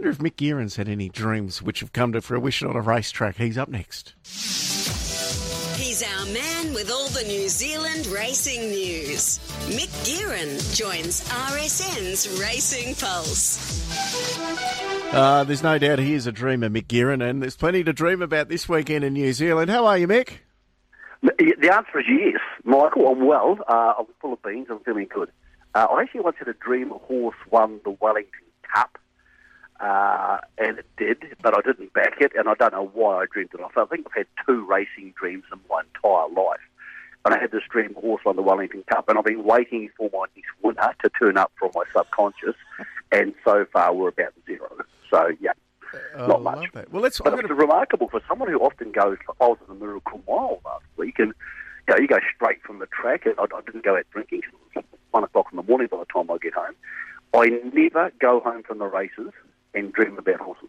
[0.00, 3.36] wonder if Mick Guerin's had any dreams which have come to fruition on a racetrack.
[3.36, 4.14] He's up next.
[5.76, 9.38] He's our man with all the New Zealand racing news.
[9.68, 13.92] Mick Guerin joins RSN's Racing Pulse.
[15.12, 18.22] Uh, there's no doubt he is a dreamer, Mick Guerin, and there's plenty to dream
[18.22, 19.70] about this weekend in New Zealand.
[19.70, 20.38] How are you, Mick?
[21.20, 23.06] The answer is yes, Michael.
[23.08, 23.58] I'm well.
[23.68, 24.68] Uh, I'm full of beans.
[24.70, 25.30] I'm feeling good.
[25.74, 28.49] Uh, I actually once had a dream a horse won the Wellington Cup,
[29.80, 33.24] uh, and it did, but I didn't back it, and I don't know why I
[33.32, 33.72] dreamed it off.
[33.76, 36.60] I think I've had two racing dreams in my entire life.
[37.24, 40.10] And I had this dream horse won the Wellington Cup, and I've been waiting for
[40.12, 42.56] my next winner to turn up from my subconscious,
[43.12, 44.70] and so far we're about zero.
[45.10, 45.52] So, yeah.
[46.14, 46.72] Oh, Not much.
[46.72, 46.92] that.
[46.92, 47.20] Well, let's.
[47.20, 49.18] But gonna, remarkable for someone who often goes.
[49.40, 51.34] I was in the Miracle Mile last week, and
[51.88, 53.26] you know, you go straight from the track.
[53.26, 54.42] And I, I didn't go out drinking.
[54.76, 56.74] It was one o'clock in the morning by the time I get home.
[57.34, 59.32] I never go home from the races
[59.74, 60.68] and dream about horses.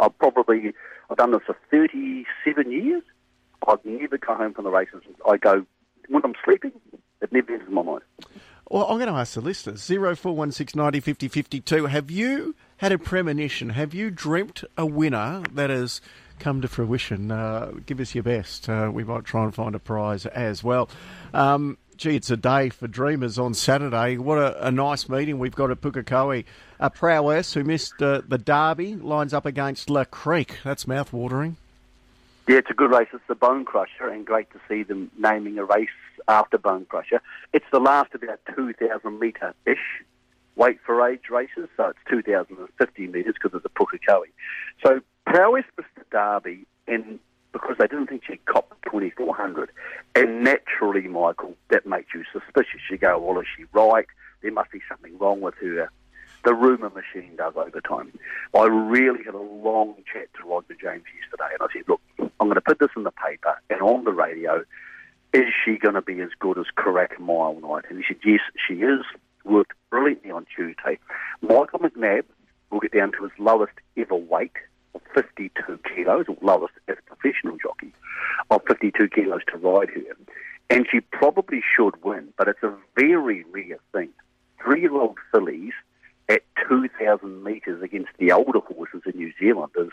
[0.00, 0.72] I've probably
[1.10, 3.02] I've done this for thirty-seven years.
[3.66, 5.02] I've never go home from the races.
[5.28, 5.66] I go
[6.08, 6.72] when I'm sleeping.
[7.20, 8.02] It never enters my mind.
[8.70, 9.82] well, I'm going to ask the listeners.
[9.82, 11.86] Zero four one six ninety fifty fifty two.
[11.86, 13.70] Have you had a premonition?
[13.70, 16.00] Have you dreamt a winner that has
[16.38, 17.30] come to fruition?
[17.30, 18.68] Uh, give us your best.
[18.70, 20.88] Uh, we might try and find a prize as well.
[21.34, 24.16] Um, gee, it's a day for dreamers on Saturday.
[24.16, 26.46] What a, a nice meeting we've got at Pukekohe.
[26.80, 30.56] Uh, Prowess, who missed uh, the derby, lines up against La Crique.
[30.64, 31.58] That's mouth-watering.
[32.48, 33.08] Yeah, it's a good race.
[33.12, 35.90] It's the Bone Crusher, and great to see them naming a race
[36.26, 37.20] after Bone Crusher.
[37.52, 40.02] It's the last of our 2,000 metre ish
[40.56, 44.30] weight for age races, so it's 2,050 metres because of the Pukekohe.
[44.82, 47.18] So Prowess was the Derby, and
[47.52, 49.70] because they didn't think she'd cop 2,400,
[50.14, 52.80] and naturally, Michael, that makes you suspicious.
[52.90, 54.06] You go, well, is she right?
[54.40, 55.90] There must be something wrong with her.
[56.44, 58.18] The rumour machine does over time.
[58.58, 62.48] I really had a long chat to Roger James yesterday, and I said, look, I'm
[62.48, 64.64] going to put this in the paper and on the radio.
[65.32, 67.84] Is she going to be as good as Karaka Million Night?
[67.88, 69.04] And he said, yes, she is.
[69.44, 70.98] Worked brilliantly on Tuesday.
[71.42, 72.24] Michael McNab
[72.70, 74.52] will get down to his lowest ever weight
[74.94, 77.92] of 52 kilos, or lowest as a professional jockey,
[78.50, 80.02] of 52 kilos to ride her.
[80.68, 84.10] And she probably should win, but it's a very rare thing.
[84.62, 85.72] Three-year-old fillies
[87.80, 89.90] 2,000 against the older horses in New Zealand is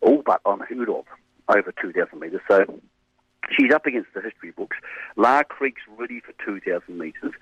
[0.00, 1.04] all but unheard of
[1.48, 2.40] over 2,000 metres.
[2.48, 2.64] So
[3.50, 4.76] she's up against the history books.
[5.16, 7.32] La Crique's ready for 2,000 metres.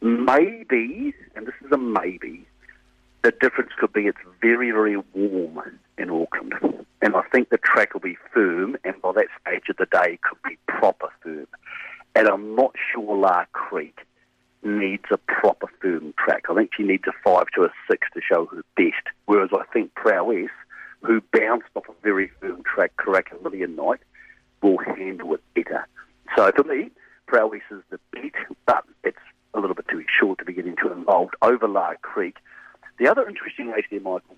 [0.00, 2.46] Maybe, and this is a maybe,
[3.22, 5.60] the difference could be it's very, very warm
[5.98, 6.54] in Auckland.
[7.02, 10.18] And I think the track will be firm, and by that stage of the day,
[10.22, 11.46] could be proper firm.
[12.14, 14.06] And I'm not sure La Crique
[14.66, 16.44] needs a proper firm track.
[16.50, 19.06] I think she needs a five to a six to show her best.
[19.26, 20.50] Whereas I think Prowess,
[21.02, 24.00] who bounced off a very firm track, Karaka Million Night,
[24.62, 25.86] will handle it better.
[26.36, 26.90] So for me,
[27.26, 28.34] Prowess is the beat,
[28.66, 29.18] but it's
[29.54, 32.38] a little bit too short to be getting too involved over La Crique.
[32.98, 34.36] The other interesting race there, Michael,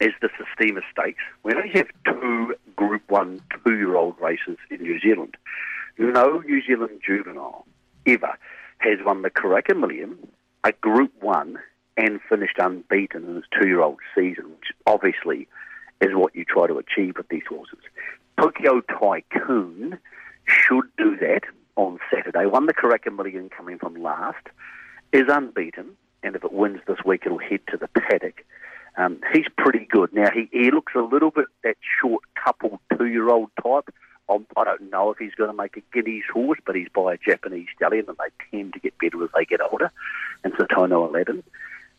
[0.00, 1.22] is the Sistema Stakes.
[1.42, 5.36] We only have two Group 1 two-year-old races in New Zealand.
[5.98, 7.66] No New Zealand juvenile
[8.06, 8.38] ever
[8.80, 10.18] has won the Karaka Million,
[10.64, 11.58] a Group 1,
[11.96, 15.46] and finished unbeaten in his two-year-old season, which obviously
[16.00, 17.78] is what you try to achieve with these horses.
[18.40, 19.98] Tokyo Tycoon
[20.46, 21.42] should do that
[21.76, 22.46] on Saturday.
[22.46, 24.46] Won the Karaka Million coming from last,
[25.12, 28.44] is unbeaten, and if it wins this week, it'll head to the paddock.
[28.96, 30.12] Um, he's pretty good.
[30.12, 33.94] Now, he, he looks a little bit that short couple two-year-old type.
[34.30, 37.14] I'm, I don't know if he's going to make a Guineas horse, but he's by
[37.14, 39.90] a Japanese stallion, and they tend to get better as they get older.
[40.44, 41.42] And Satono Aladdin.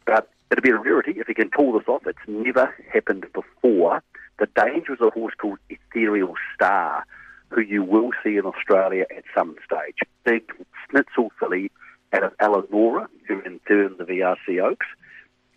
[0.06, 2.08] But it'll be a rarity if he can pull this off.
[2.08, 4.02] It's never happened before.
[4.40, 7.06] The danger is a horse called Ethereal Star,
[7.50, 10.00] who you will see in Australia at some stage.
[10.24, 10.52] Big
[10.90, 11.70] Snitzel filly
[12.14, 14.88] out of Eleonora, who in in the VRC Oaks.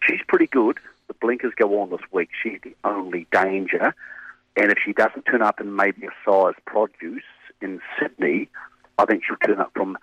[0.03, 0.79] She's pretty good.
[1.09, 2.31] The blinkers go on this week.
[2.43, 3.95] She's the only danger.
[4.57, 7.23] And if she doesn't turn up in maybe a Sires' Produce
[7.61, 8.49] in Sydney,
[8.99, 9.99] I think she'll turn up from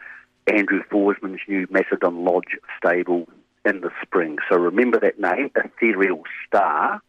[0.48, 3.28] Andrew Forsman's new Macedon Lodge stable
[3.66, 4.38] in the spring.
[4.50, 7.02] So remember that name, Ethereal Star.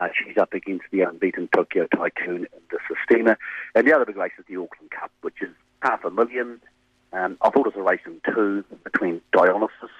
[0.00, 3.36] Uh, she's up against the unbeaten Tokyo Tycoon the Sistema.
[3.74, 5.50] And the other big race is the Auckland Cup, which is
[5.82, 6.60] half a million.
[7.12, 9.90] Um, I thought it was a race in two between Dionysus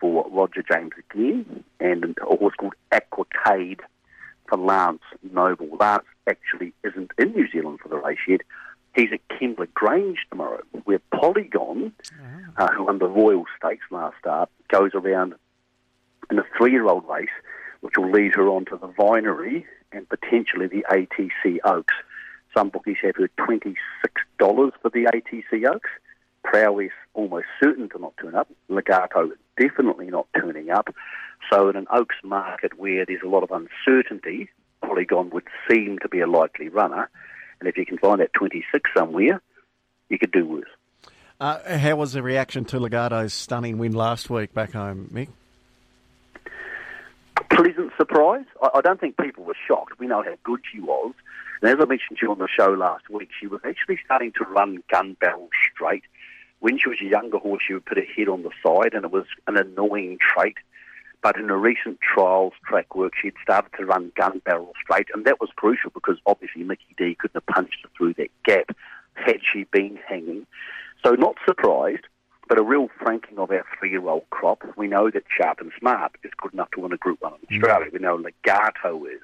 [0.00, 3.80] for Roger James again and a horse called Aquacade
[4.52, 5.02] for Lance
[5.32, 5.68] Noble.
[5.80, 8.42] Lance actually isn't in New Zealand for the race yet.
[8.94, 11.92] He's at Kembla Grange tomorrow, where Polygon,
[12.58, 15.34] uh, who won the Royal Stakes last start, goes around
[16.30, 17.30] in a three-year-old race
[17.80, 21.94] which will lead her on to the Vinery and potentially the ATC Oaks.
[22.54, 23.74] Some bookies have her $26
[24.38, 25.90] for the ATC Oaks.
[26.44, 28.48] Prowess almost certain to not turn up.
[28.68, 30.94] Legato definitely not turning up.
[31.50, 34.48] So in an Oaks market where there's a lot of uncertainty,
[34.80, 37.08] Polygon would seem to be a likely runner.
[37.60, 39.40] And if you can find that 26 somewhere,
[40.08, 40.68] you could do worse.
[41.40, 45.28] Uh, how was the reaction to Legato's stunning win last week back home, Mick?
[47.50, 48.44] Pleasant surprise.
[48.62, 49.98] I, I don't think people were shocked.
[49.98, 51.12] We know how good she was.
[51.60, 54.32] And as I mentioned to you on the show last week, she was actually starting
[54.38, 56.04] to run gun barrel straight.
[56.62, 59.04] When she was a younger horse, she would put her head on the side, and
[59.04, 60.54] it was an annoying trait.
[61.20, 65.24] But in a recent trials track work, she'd started to run gun barrel straight, and
[65.24, 68.76] that was crucial because obviously Mickey D couldn't have punched her through that gap
[69.14, 70.46] had she been hanging.
[71.04, 72.06] So not surprised,
[72.48, 74.62] but a real franking of our three-year-old crop.
[74.76, 77.56] We know that Sharp and Smart is good enough to win a Group 1 in
[77.56, 77.90] Australia.
[77.92, 79.20] We know Legato is.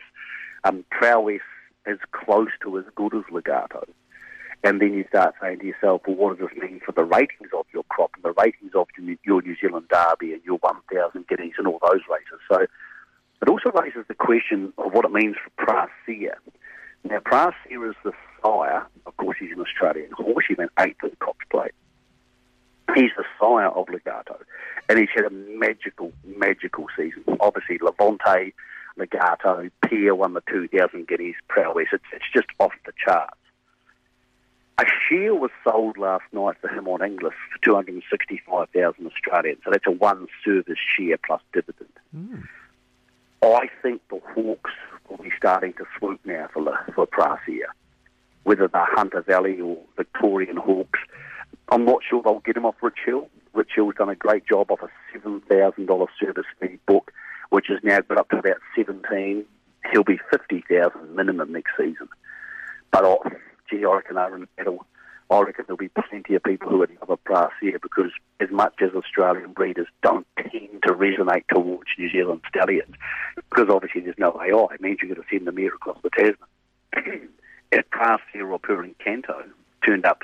[0.64, 1.42] Um, Prowess
[1.86, 3.84] is close to as good as Legato.
[4.64, 7.50] And then you start saying to yourself, well, what does this mean for the ratings
[7.56, 8.88] of your crop and the ratings of
[9.24, 12.40] your New Zealand Derby and your 1,000 guineas and all those races?
[12.50, 12.66] So
[13.40, 16.34] it also raises the question of what it means for Proisir.
[17.04, 18.12] Now, Proisir is the
[18.42, 20.44] sire, of course, he's an Australian horse.
[20.48, 21.72] He went eighth the Cox Plate.
[22.94, 24.38] He's the sire of Legato,
[24.88, 27.22] and he's had a magical, magical season.
[27.38, 28.52] Obviously, Levante,
[28.96, 31.88] Legato, Pierre won the 2,000 guineas, Prowess.
[31.92, 33.36] It's, it's just off the charts.
[34.78, 39.56] A share was sold last night for him on Inglis for 265,000 Australian.
[39.64, 41.88] So that's a one service share plus dividend.
[42.16, 42.46] Mm.
[43.42, 44.70] I think the Hawks
[45.08, 46.64] will be starting to swoop now for,
[46.94, 47.66] for Proisir.
[48.44, 51.00] Whether they're Hunter Valley or Victorian Hawks,
[51.70, 53.28] I'm not sure they'll get him off Rich Hill.
[53.54, 57.12] Rich Hill's done a great job off a $7,000 service fee book,
[57.50, 59.44] which has now got up to about 17
[59.92, 62.08] He'll be 50,000 minimum next season.
[62.90, 63.22] But oh,
[63.70, 64.48] gee, I reckon they're in.
[65.30, 68.10] I reckon there'll be plenty of people who would love a brass here because
[68.40, 72.94] as much as Australian breeders don't tend to resonate towards New Zealand stallions,
[73.36, 76.08] because obviously there's no AI, it means you've got to send them here across the
[76.10, 77.28] Tasman.
[77.72, 79.44] if Brass here or Per Incanto
[79.84, 80.22] turned up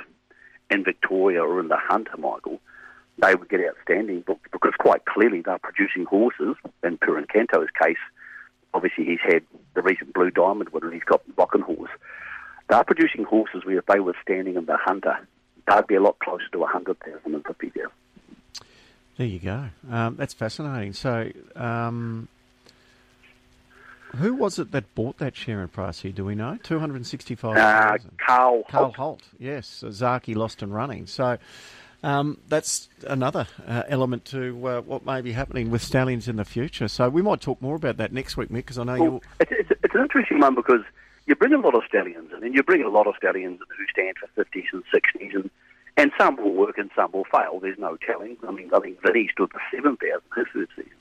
[0.71, 2.61] in Victoria or in the Hunter, Michael,
[3.19, 7.99] they would get outstanding books because quite clearly they're producing horses, in Per Incanto's case,
[8.73, 9.43] obviously he's had
[9.75, 11.91] the recent Blue Diamond winner, he's got Rockin' Horse.
[12.69, 15.19] They're producing horses where if they were standing in the Hunter,
[15.69, 17.91] they'd be a lot closer to 100,000 than 50,000.
[19.17, 19.67] There you go.
[19.91, 20.93] Um, that's fascinating.
[20.93, 22.29] So, um,
[24.17, 26.13] who was it that bought that share in Proisir?
[26.13, 26.59] Do we know?
[26.63, 27.57] Two hundred and sixty-five.
[27.57, 28.65] Uh, Carl.
[28.69, 28.97] Carl Holt.
[28.97, 29.23] Holt.
[29.39, 31.07] Yes, Zaaki lost and running.
[31.07, 31.39] So.
[32.03, 36.45] Um, that's another uh, element to uh, what may be happening with stallions in the
[36.45, 36.87] future.
[36.87, 39.21] So we might talk more about that next week, Mick, because I know well, you.
[39.41, 40.83] It's, it's, it's, an interesting one because
[41.27, 43.85] you bring a lot of stallions in, and you bring a lot of stallions who
[43.91, 45.51] stand for 50s and 60s, and,
[45.97, 47.61] and some will work and some will fail.
[47.61, 48.37] There's no telling.
[48.47, 50.93] I mean, I think Vinny stood for 7,000 his first season.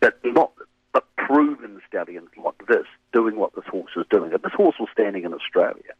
[0.00, 0.52] But not
[0.92, 4.32] but proven stallions like this doing what this horse is doing.
[4.32, 5.92] If this horse was standing in Australia,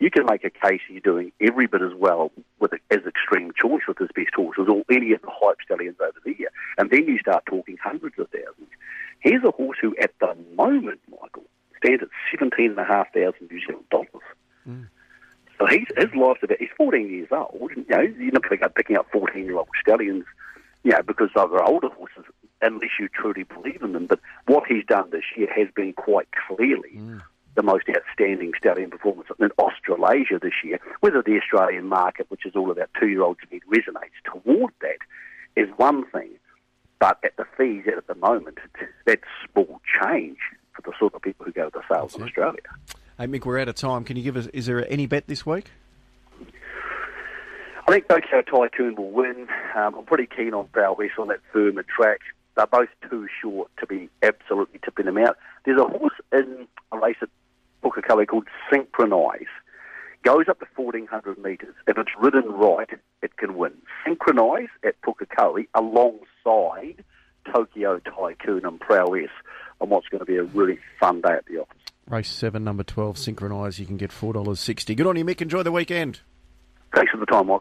[0.00, 3.82] you can make a case you're doing every bit as well with as extreme choice
[3.86, 6.50] with his best horses or any of the hype stallions over there.
[6.76, 8.68] And then you start talking hundreds of thousands.
[9.20, 11.41] Here's a horse who, at the moment, Michael,
[11.82, 14.08] stands at seventeen and a half thousand New Zealand dollars.
[14.68, 14.88] Mm.
[15.62, 17.70] So he's, his life's about, he's 14 years old.
[17.76, 20.24] You know, you're not going to go picking up 14 year old stallions,
[20.82, 22.24] you know, because they're older horses,
[22.60, 24.06] unless you truly believe in them.
[24.06, 27.20] But what he's done this year has been quite clearly mm.
[27.54, 30.80] the most outstanding stallion performance in Australasia this year.
[31.00, 34.98] Whether the Australian market, which is all about two year old speed, resonates toward that
[35.54, 36.30] is one thing.
[36.98, 38.58] But at the fees at the moment,
[39.06, 39.20] that
[39.52, 40.38] small change
[40.74, 42.26] for the sort of people who go to the sales That's in it.
[42.26, 42.60] Australia.
[43.18, 44.04] Hey Mick, we're out of time.
[44.04, 44.46] Can you give us?
[44.48, 45.70] Is there any bet this week?
[47.86, 49.48] I think Tokyo Tycoon will win.
[49.76, 52.20] Um, I'm pretty keen on Prowess on that firm track.
[52.56, 55.36] They're both too short to be absolutely tipping them out.
[55.64, 57.28] There's a horse in a race at
[57.82, 59.46] Pukekohe called Synchronise.
[60.22, 61.74] Goes up to 1400 metres.
[61.88, 62.88] If it's ridden right,
[63.22, 63.72] it can win.
[64.06, 67.02] Synchronise at Pukekohe alongside
[67.52, 69.30] Tokyo Tycoon and Prowess
[69.82, 71.76] on what's going to be a really fun day at the office.
[72.08, 73.78] Race 7, number 12, Synchronise.
[73.78, 74.96] You can get $4.60.
[74.96, 75.42] Good on you, Mick.
[75.42, 76.20] Enjoy the weekend.
[76.94, 77.60] Thanks for the time, Mike.